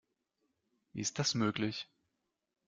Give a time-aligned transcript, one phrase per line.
[0.93, 1.87] Wie ist das möglich?